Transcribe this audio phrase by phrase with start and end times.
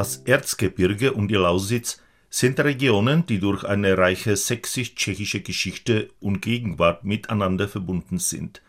[0.00, 2.00] Das Erzgebirge und die Lausitz
[2.30, 8.62] sind Regionen, die durch eine reiche sächsisch-tschechische Geschichte und Gegenwart miteinander verbunden sind.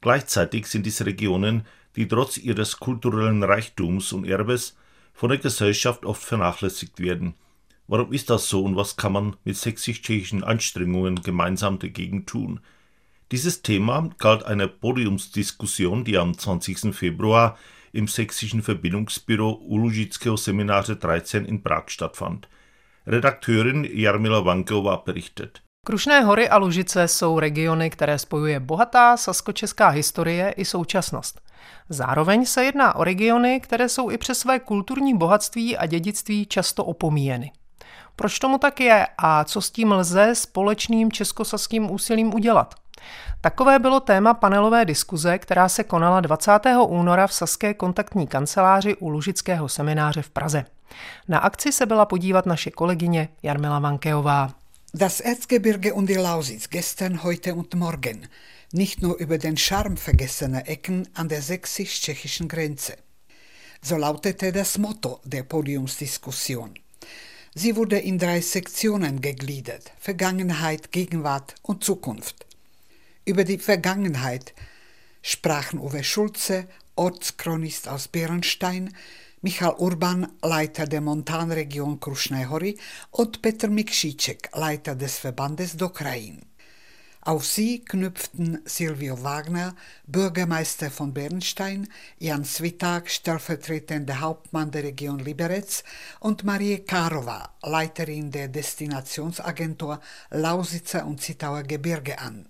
[0.00, 4.76] Gleichzeitig sind es Regionen, die trotz ihres kulturellen Reichtums und Erbes
[5.12, 7.34] von der Gesellschaft oft vernachlässigt werden.
[7.88, 12.60] Warum ist das so und was kann man mit sächsisch-tschechischen Anstrengungen gemeinsam dagegen tun?
[13.32, 16.94] Dieses Thema galt einer Podiumsdiskussion, die am 20.
[16.94, 17.58] Februar
[17.96, 22.46] im sächsischen Verbindungsbüro Ulužického Semináře 13 in Prag stattfand.
[23.06, 25.58] Redakteurin Jarmila Vanková berichtet.
[25.86, 31.40] Krušné hory a Lužice jsou regiony, které spojuje bohatá saskočeská historie i současnost.
[31.88, 36.84] Zároveň se jedná o regiony, které jsou i přes své kulturní bohatství a dědictví často
[36.84, 37.52] opomíjeny.
[38.16, 42.74] Proč tomu tak je a co s tím lze společným českosaským úsilím udělat?
[43.40, 46.52] Takové bylo téma panelové diskuze, která se konala 20.
[46.86, 50.64] února v Saské kontaktní kanceláři u Lužického semináře v Praze.
[51.28, 54.54] Na akci se byla podívat naše kolegyně Jarmila Vankeová.
[54.94, 58.28] Das Erzgebirge und die Lausitz gestern, heute und morgen.
[58.72, 62.96] Nicht nur über den Charme vergessener Ecken an der sächsisch-tschechischen Grenze.
[63.82, 66.74] So lautete das Motto der Podiumsdiskussion.
[67.54, 72.45] Sie wurde in drei Sektionen gegliedert: Vergangenheit, Gegenwart und Zukunft.
[73.28, 74.54] Über die Vergangenheit
[75.20, 78.94] sprachen Uwe Schulze, Ortschronist aus Bärenstein,
[79.42, 82.78] Michal Urban, Leiter der Montanregion Krušné hory
[83.10, 86.40] und Petr Mikšiček, Leiter des Verbandes Dokrain.
[87.20, 89.74] Auf sie knüpften Silvio Wagner,
[90.06, 91.88] Bürgermeister von Bernstein,
[92.20, 95.82] Jan Svitak, stellvertretender Hauptmann der Region Liberec
[96.20, 102.48] und Marie Karova, Leiterin der Destinationsagentur Lausitzer und Zittauer Gebirge an.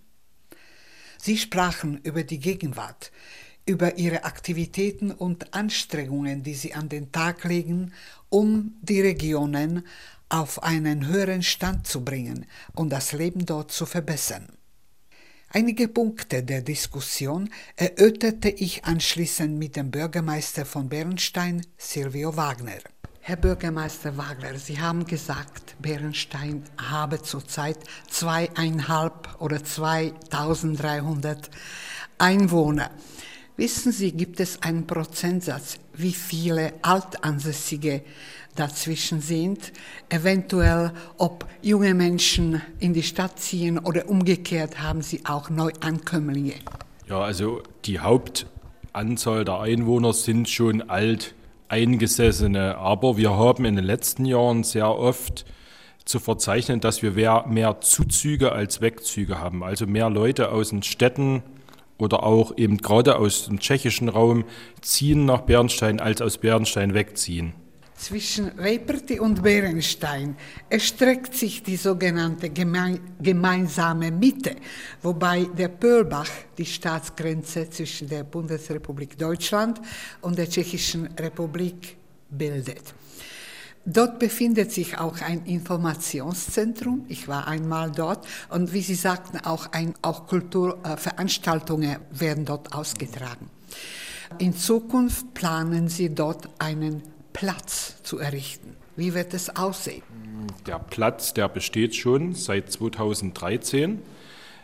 [1.19, 3.13] Sie sprachen über die Gegenwart,
[3.67, 7.93] über ihre Aktivitäten und Anstrengungen, die sie an den Tag legen,
[8.29, 9.85] um die Regionen
[10.29, 14.49] auf einen höheren Stand zu bringen und das Leben dort zu verbessern.
[15.51, 22.81] Einige Punkte der Diskussion erörterte ich anschließend mit dem Bürgermeister von Bernstein, Silvio Wagner.
[23.29, 27.77] Herr Bürgermeister Wagner, Sie haben gesagt, Bernstein habe zurzeit
[28.09, 31.51] zweieinhalb oder 2300
[32.19, 32.89] Einwohner.
[33.57, 38.03] Wissen Sie, gibt es einen Prozentsatz, wie viele Altansässige
[38.55, 39.73] dazwischen sind,
[40.09, 46.55] eventuell ob junge Menschen in die Stadt ziehen oder umgekehrt haben Sie auch Neuankömmlinge?
[47.09, 51.35] Ja, also die Hauptanzahl der Einwohner sind schon alt
[51.69, 55.45] eingesessene, aber wir haben in den letzten Jahren sehr oft
[56.05, 57.17] zu verzeichnen, dass wir
[57.47, 61.43] mehr Zuzüge als Wegzüge haben, also mehr Leute aus den Städten
[61.99, 64.45] oder auch eben gerade aus dem tschechischen Raum
[64.81, 67.55] ziehen nach Bernstein, als aus Bernstein wegziehen.
[67.99, 70.37] Zwischen Weiperti und Bernstein
[70.69, 74.57] erstreckt sich die sogenannte geme gemeinsame Mitte,
[75.03, 79.81] wobei der Pöhlbach die Staatsgrenze zwischen der Bundesrepublik Deutschland
[80.21, 81.97] und der Tschechischen Republik
[82.29, 82.95] bildet.
[83.87, 87.07] Dort befindet sich auch ein Informationszentrum.
[87.09, 93.49] Ich war einmal dort und wie Sie sagten, auch, ein, auch Kulturveranstaltungen werden dort ausgetragen.
[94.39, 97.03] In Zukunft planen Sie dort einen
[97.37, 98.75] Platz zu errichten.
[98.97, 100.03] Wie wird es aussehen?
[100.67, 104.01] Der Platz, der besteht schon seit 2013.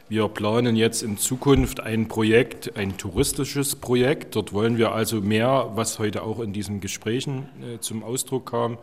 [0.08, 4.36] Wir planen jetzt in Zukunft ein Projekt, ein touristisches Projekt.
[4.36, 8.78] Dort wollen wir also mehr, was heute auch in diesen Gesprächen äh, zum Ausdruck kam,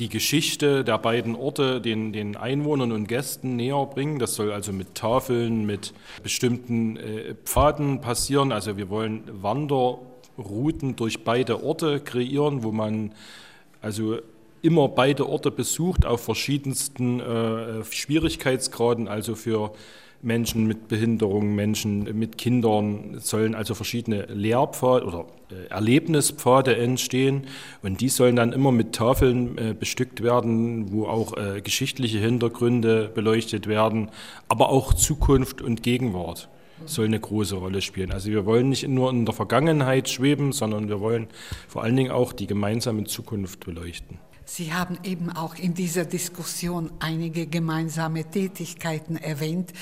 [0.00, 4.18] die Geschichte der beiden Orte den, den Einwohnern und Gästen näher bringen.
[4.18, 5.92] Das soll also mit Tafeln, mit
[6.24, 8.50] bestimmten äh, Pfaden passieren.
[8.50, 9.22] Also wir wollen
[10.36, 13.12] Wanderrouten durch beide Orte kreieren, wo man
[13.80, 14.18] also
[14.62, 19.72] immer beide Orte besucht auf verschiedensten äh, Schwierigkeitsgraden, also für
[20.22, 27.46] Menschen mit Behinderung, Menschen mit Kindern, sollen also verschiedene Lehrpfade oder äh, Erlebnispfade entstehen.
[27.82, 33.10] Und die sollen dann immer mit Tafeln äh, bestückt werden, wo auch äh, geschichtliche Hintergründe
[33.14, 34.10] beleuchtet werden,
[34.48, 36.50] aber auch Zukunft und Gegenwart
[36.86, 38.12] soll eine große Rolle spielen.
[38.12, 41.28] Also wir wollen nicht nur in der Vergangenheit schweben, sondern wir wollen
[41.68, 44.18] vor allen Dingen auch die gemeinsame Zukunft beleuchten.
[44.52, 49.72] Sie haben eben auch in dieser Diskussion einige gemeinsame Tätigkeiten erwähnt,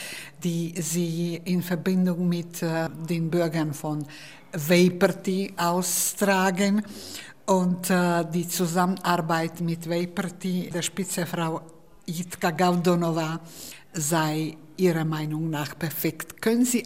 [0.45, 4.05] die Sie in Verbindung mit äh, den Bürgern von
[4.53, 6.83] Vejprty austragen.
[7.47, 11.63] Und äh, die Zusammenarbeit mit Vejprty, der Spitzefrau
[12.05, 13.41] Jitka Gaudonova,
[13.95, 16.41] sei Ihrer Meinung nach perfekt.
[16.41, 16.83] Können Sie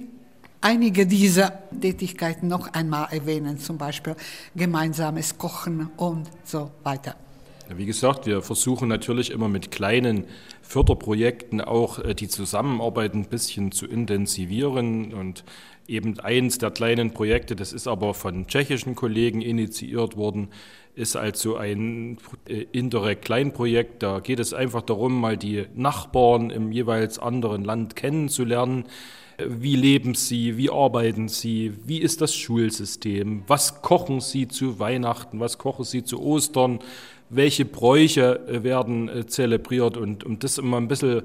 [0.60, 4.16] einige dieser Tätigkeiten noch einmal erwähnen, zum Beispiel
[4.56, 7.16] gemeinsames Kochen und so weiter?
[7.68, 10.24] Wie gesagt, wir versuchen natürlich immer mit kleinen
[10.62, 15.14] Förderprojekten auch äh, die Zusammenarbeit ein bisschen zu intensivieren.
[15.14, 15.44] Und
[15.86, 20.48] eben eins der kleinen Projekte, das ist aber von tschechischen Kollegen initiiert worden,
[20.94, 24.02] ist also ein äh, indirekt Kleinprojekt.
[24.02, 28.84] Da geht es einfach darum, mal die Nachbarn im jeweils anderen Land kennenzulernen.
[29.38, 30.56] Wie leben sie?
[30.56, 31.72] Wie arbeiten sie?
[31.86, 33.42] Wie ist das Schulsystem?
[33.46, 35.40] Was kochen sie zu Weihnachten?
[35.40, 36.80] Was kochen sie zu Ostern?
[37.32, 41.22] welche Bräuche äh, werden äh, zelebriert und um das immer ein bisschen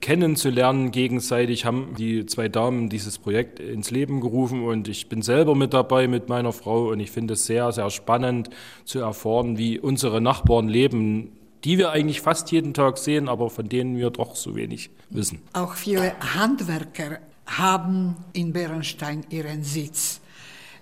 [0.00, 5.54] kennenzulernen gegenseitig haben die zwei Damen dieses Projekt ins Leben gerufen und ich bin selber
[5.54, 8.50] mit dabei mit meiner Frau und ich finde es sehr, sehr spannend
[8.84, 11.32] zu erfahren, wie unsere Nachbarn leben,
[11.64, 15.42] die wir eigentlich fast jeden Tag sehen, aber von denen wir doch so wenig wissen.
[15.52, 20.20] Auch viele Handwerker haben in Bernstein ihren Sitz.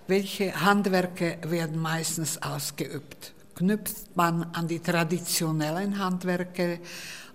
[0.07, 3.33] Welche Handwerke werden meistens ausgeübt?
[3.55, 6.79] Knüpft man an die traditionellen Handwerke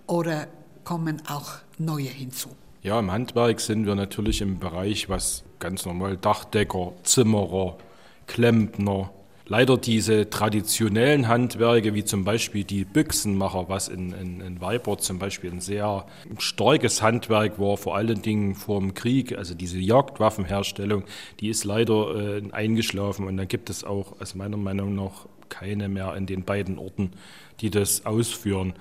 [0.06, 0.46] oder
[0.84, 2.50] kommen auch neue hinzu?
[2.82, 7.78] Ja, im Handwerk sind wir natürlich im Bereich, was ganz normal Dachdecker, Zimmerer,
[8.26, 9.10] Klempner,
[9.46, 15.18] leider diese traditionellen Handwerke, wie zum Beispiel die Büchsenmacher, was in, in, in Weibert zum
[15.18, 16.06] Beispiel ein sehr
[16.38, 21.04] starkes Handwerk war, vor allen Dingen vor dem Krieg, also diese Jagdwaffenherstellung,
[21.40, 25.88] die ist leider äh, eingeschlafen und dann gibt es auch aus meiner Meinung nach keine
[25.88, 27.12] mehr in den beiden Orten,
[27.60, 28.74] die das ausführen.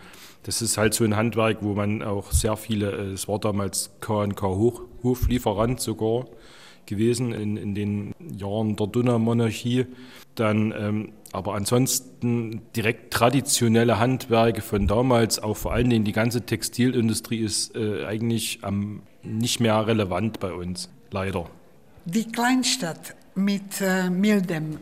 [0.43, 3.91] Das ist halt so ein Handwerk, wo man auch sehr viele, äh, es war damals
[4.01, 4.41] KNK
[5.03, 6.25] Hoflieferant sogar
[6.85, 9.85] gewesen in, in den Jahren der Donaumonarchie.
[10.35, 16.45] Dann ähm, aber ansonsten direkt traditionelle Handwerke von damals, auch vor allen Dingen die ganze
[16.45, 21.49] Textilindustrie ist äh, eigentlich ähm, nicht mehr relevant bei uns, leider.
[22.05, 24.77] Die Kleinstadt mit äh, mildem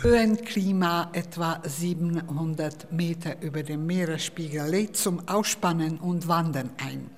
[0.00, 7.10] Höhenklima etwa 700 Meter über dem Meeresspiegel lädt zum Ausspannen und Wandern ein.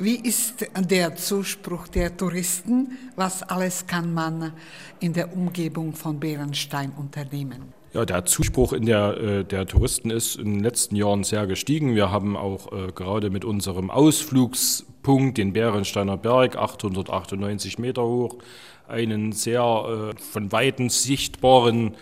[0.00, 2.98] Wie ist der Zuspruch der Touristen?
[3.14, 4.52] Was alles kann man
[4.98, 7.72] in der Umgebung von Bärenstein unternehmen?
[7.94, 11.94] Ja, der Zuspruch in der, äh, der Touristen ist in den letzten Jahren sehr gestiegen.
[11.94, 18.38] Wir haben auch äh, gerade mit unserem Ausflugspunkt, den Bärensteiner Berg, 898 Meter hoch,
[18.88, 21.94] einen sehr äh, von weitem sichtbaren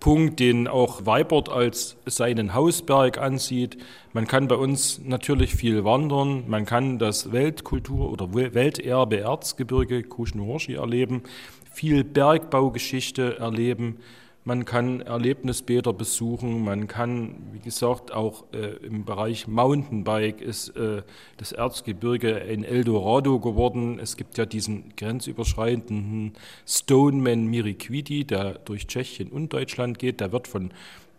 [0.00, 3.76] Punkt, den auch Weibert als seinen Hausberg ansieht.
[4.14, 10.76] Man kann bei uns natürlich viel wandern, man kann das Weltkultur- oder Welterbe Erzgebirge Kuschenhorschi
[10.76, 11.22] erleben,
[11.70, 13.98] viel Bergbaugeschichte erleben.
[14.46, 21.02] Man kann Erlebnisbäder besuchen, man kann, wie gesagt, auch äh, im Bereich Mountainbike ist äh,
[21.38, 23.98] das Erzgebirge ein Eldorado geworden.
[23.98, 26.34] Es gibt ja diesen grenzüberschreitenden
[26.66, 30.20] Stoneman Miriquidi, der durch Tschechien und Deutschland geht.
[30.20, 30.72] Der wird von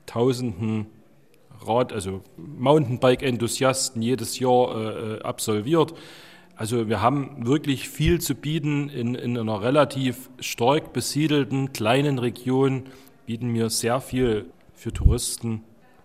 [0.06, 0.86] tausenden
[1.66, 5.96] Rad, also Mountainbike-Enthusiasten jedes Jahr äh, äh absolviert.
[6.56, 12.84] Also wir haben wirklich viel zu bieten in, in einer relativ stark besiedelten kleinen Region
[13.26, 15.64] bieten mir sehr viel für Touristen.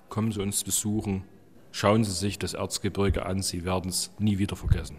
[0.08, 1.24] Kommen Sie uns besuchen.
[1.72, 3.42] Schauen Sie sich das Erzgebirge an.
[3.42, 4.96] Sie werden es nie wieder vergessen.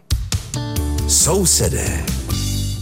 [1.08, 2.04] Sousede.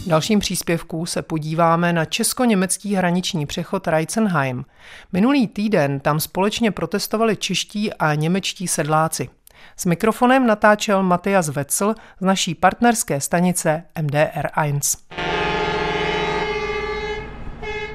[0.04, 4.64] V dalším příspěvku se podíváme na česko-německý hraniční přechod Reitzenheim.
[5.12, 9.28] Minulý týden tam společně protestovali čeští a němečtí sedláci.
[9.76, 14.80] S mikrofonem natáčel Matthias Wetzel z naší partnerské stanice MDR1.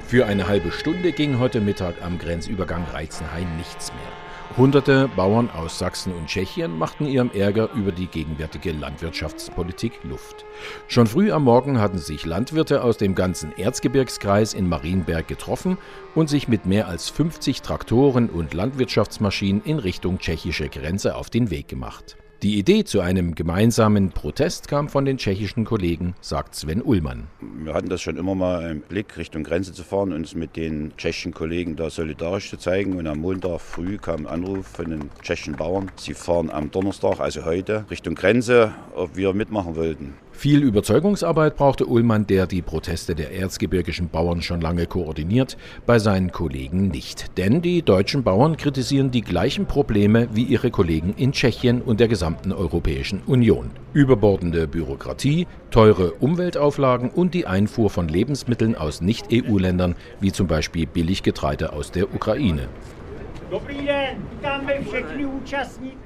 [0.07, 4.55] Für eine halbe Stunde ging heute Mittag am Grenzübergang Reizenhain nichts mehr.
[4.55, 10.45] Hunderte Bauern aus Sachsen und Tschechien machten ihrem Ärger über die gegenwärtige Landwirtschaftspolitik Luft.
[10.87, 15.79] Schon früh am Morgen hatten sich Landwirte aus dem ganzen Erzgebirgskreis in Marienberg getroffen
[16.13, 21.49] und sich mit mehr als 50 Traktoren und Landwirtschaftsmaschinen in Richtung tschechische Grenze auf den
[21.49, 22.15] Weg gemacht.
[22.43, 27.27] Die Idee zu einem gemeinsamen Protest kam von den tschechischen Kollegen, sagt Sven Ullmann.
[27.39, 30.91] Wir hatten das schon immer mal im Blick, Richtung Grenze zu fahren, uns mit den
[30.97, 32.97] tschechischen Kollegen da solidarisch zu zeigen.
[32.97, 35.89] Und am Montag früh kam ein Anruf von den tschechischen Bauern.
[35.95, 40.13] Sie fahren am Donnerstag, also heute, Richtung Grenze, ob wir mitmachen wollten.
[40.37, 46.31] Viel Überzeugungsarbeit brauchte Ullmann, der die Proteste der erzgebirgischen Bauern schon lange koordiniert, bei seinen
[46.31, 47.37] Kollegen nicht.
[47.37, 52.09] Denn die deutschen Bauern kritisieren die gleichen Probleme wie ihre Kollegen in Tschechien und der
[52.09, 53.71] gesamten Europäischen Union.
[53.93, 61.71] Überbordende Bürokratie, teure Umweltauflagen und die Einfuhr von Lebensmitteln aus Nicht-EU-Ländern, wie zum Beispiel Billiggetreide
[61.71, 62.67] aus der Ukraine.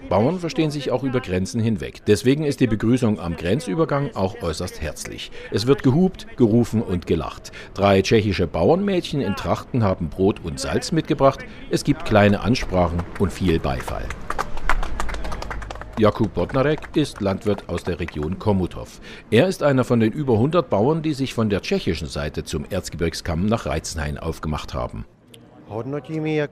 [0.10, 2.02] Bauern verstehen sich auch über Grenzen hinweg.
[2.06, 5.32] Deswegen ist die Begrüßung am Grenzübergang auch äußerst herzlich.
[5.52, 7.52] Es wird gehupt, gerufen und gelacht.
[7.74, 11.40] Drei tschechische Bauernmädchen in Trachten haben Brot und Salz mitgebracht.
[11.70, 14.06] Es gibt kleine Ansprachen und viel Beifall.
[16.00, 19.02] Jakub Bodnarek ist Landwirt aus der Region Komutov.
[19.32, 22.64] Er ist einer von den über 100 Bauern, die sich von der tschechischen Seite zum
[22.70, 25.06] Erzgebirgskamm nach Reizenhain aufgemacht haben.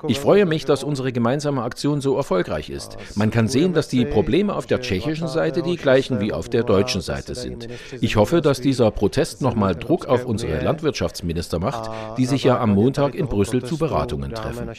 [0.08, 2.98] Ich freue mich, dass unsere gemeinsame Aktion so erfolgreich ist.
[3.16, 6.64] Man kann sehen, dass die Probleme auf der tschechischen Seite die gleichen wie auf der
[6.64, 7.68] deutschen Seite sind.
[8.00, 12.74] Ich hoffe, dass dieser Protest nochmal Druck auf unsere Landwirtschaftsminister macht, die sich ja am
[12.74, 14.70] Montag in Brüssel zu Beratungen treffen.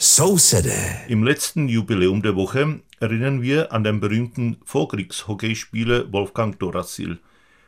[0.00, 0.66] So said
[1.08, 7.18] Im letzten Jubiläum der Woche erinnern wir an den berühmten Vorkriegshockeyspieler Wolfgang Dorasil.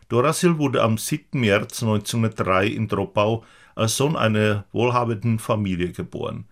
[0.08, 1.40] Dorasil wurde am 7.
[1.40, 3.44] März 1903 in Troppau
[3.80, 6.44] als Sohn einer wohlhabenden Familie geboren.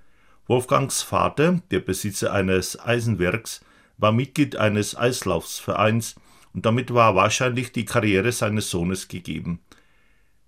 [0.46, 3.60] Wolfgangs Vater, der Besitzer eines Eisenwerks,
[3.98, 6.16] war Mitglied eines Eislaufsvereins
[6.54, 9.60] und damit war wahrscheinlich die Karriere seines Sohnes gegeben.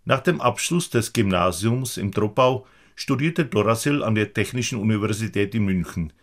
[0.06, 6.14] Nach dem Abschluss des Gymnasiums im Troppau studierte Dorasil an der Technischen Universität in München.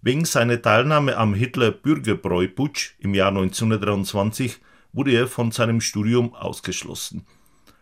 [0.00, 4.56] Wegen seiner Teilnahme am Hitler-Bürgerbräu-Putsch im Jahr 1923
[4.94, 7.26] wurde er von seinem Studium ausgeschlossen.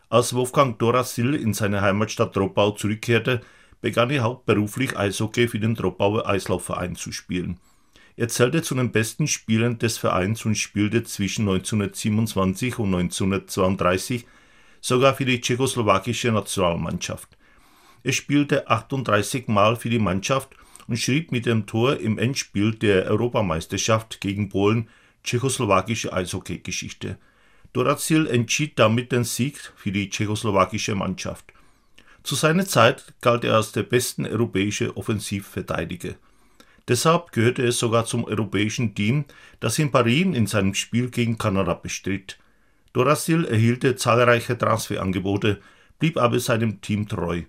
[0.08, 3.40] Als Wolfgang Dorasil in seine Heimatstadt Troppau zurückkehrte,
[3.80, 7.58] begann er hauptberuflich Eishockey für den Troppauer Eislaufverein zu spielen.
[8.16, 14.26] Er zählte zu den besten Spielern des Vereins und spielte zwischen 1927 und 1932
[14.80, 17.36] sogar für die tschechoslowakische Nationalmannschaft.
[18.04, 20.50] Er spielte 38 Mal für die Mannschaft
[20.86, 24.88] und schrieb mit dem Tor im Endspiel der Europameisterschaft gegen Polen
[25.24, 27.18] tschechoslowakische Eishockey-Geschichte.
[27.72, 31.52] Dorazil entschied damit den Sieg für die tschechoslowakische Mannschaft.
[32.22, 36.14] Zu seiner Zeit galt er als der beste europäische Offensivverteidiger.
[36.88, 39.24] Deshalb gehörte er sogar zum europäischen Team,
[39.60, 42.38] das in Paris in seinem Spiel gegen Kanada bestritt.
[42.92, 45.60] Dorazil erhielt zahlreiche Transferangebote,
[45.98, 47.42] blieb aber seinem Team treu.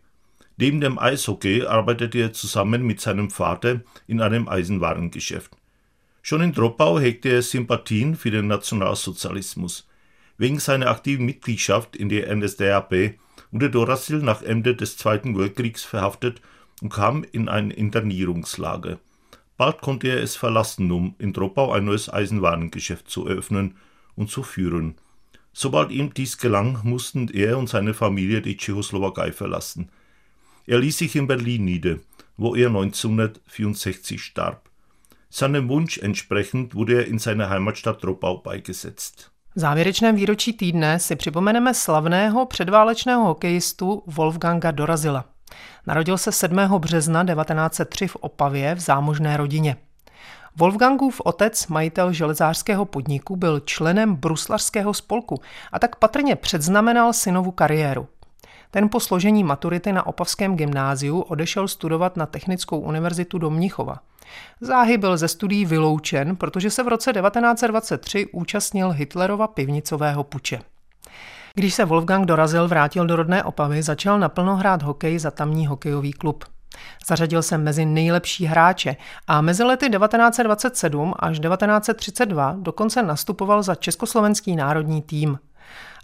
[0.57, 5.51] Neben dem Eishockey arbeitete er zusammen mit seinem Vater in einem Eisenwarengeschäft.
[6.23, 9.86] Schon in Troppau hegte er Sympathien für den Nationalsozialismus.
[10.37, 13.15] Wegen seiner aktiven Mitgliedschaft in der NSDAP
[13.51, 16.41] wurde Dorasil nach Ende des Zweiten Weltkriegs verhaftet
[16.81, 18.99] und kam in ein Internierungslager.
[19.57, 23.75] Bald konnte er es verlassen, um in Troppau ein neues Eisenwarengeschäft zu eröffnen
[24.15, 24.95] und zu führen.
[25.53, 29.89] Sobald ihm dies gelang, mussten er und seine Familie die Tschechoslowakei verlassen.
[30.67, 31.97] Er ließ sich in Berlin nieder,
[32.35, 34.69] wo er 1964 starb.
[35.31, 39.31] Seinem Wunsch entsprechend wurde er in seiner Heimatstadt Troppau beigesetzt.
[39.57, 45.25] V závěrečném výročí týdne si připomeneme slavného předválečného hokejistu Wolfganga Dorazila.
[45.87, 46.57] Narodil se 7.
[46.77, 49.75] března 1903 v Opavě v zámožné rodině.
[50.55, 58.07] Wolfgangův otec, majitel železářského podniku, byl členem bruslařského spolku a tak patrně předznamenal synovu kariéru.
[58.71, 63.99] Ten po složení maturity na Opavském gymnáziu odešel studovat na Technickou univerzitu do Mnichova–
[64.61, 70.59] Záhy byl ze studií vyloučen, protože se v roce 1923 účastnil Hitlerova pivnicového puče.
[71.53, 76.13] Když se Wolfgang dorazil, vrátil do rodné Opavy, začal naplno hrát hokej za tamní hokejový
[76.13, 76.45] klub.
[77.07, 78.95] Zařadil se mezi nejlepší hráče
[79.27, 85.39] a mezi lety 1927 až 1932 dokonce nastupoval za československý národní tým.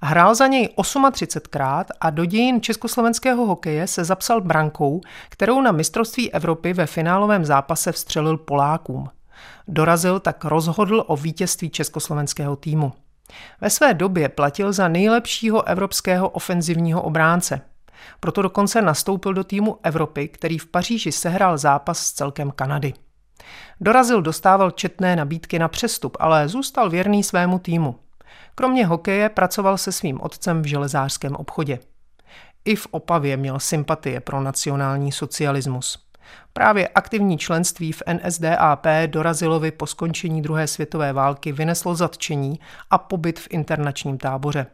[0.06, 6.32] Hrál za něj 38krát a do dějin československého hokeje se zapsal brankou, kterou na mistrovství
[6.34, 9.10] Evropy ve finálovém zápase vstřelil Polákům.
[9.68, 12.94] Dorazil tak rozhodl o vítězství československého týmu.
[13.62, 17.62] Ve své době platil za nejlepšího evropského ofenzivního obránce.
[18.20, 22.94] Proto dokonce nastoupil do týmu Evropy, který v Paříži sehrál zápas s celkem Kanady.
[23.82, 28.03] Dorazil dostával četné nabídky na přestup, ale zůstal věrný svému týmu.
[28.56, 31.80] Kromě hokeje pracoval se svým otcem v železářském obchodě.
[32.66, 36.08] I v Opavě měl sympatie pro nacionální socialismus.
[36.54, 43.40] Právě aktivní členství v NSDAP Dorazilovi po skončení druhé světové války vyneslo zatčení a pobyt
[43.40, 44.66] v internačním táboře.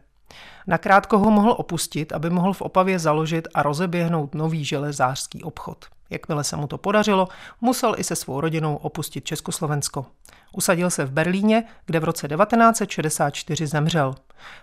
[0.68, 5.86] Nakrátko ho mohl opustit, aby mohl v Opavě založit a rozeběhnout nový železářský obchod.
[6.10, 7.28] Jakmile se mu to podařilo,
[7.62, 10.06] musel i se svou rodinou opustit Československo.
[10.54, 14.16] Usadil se v Berlíně, kde v roce 1964 zemřel.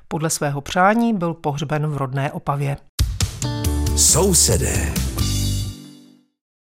[0.08, 2.76] Podle svého přání byl pohřben v rodné Opavě.
[3.96, 4.92] Sousedé.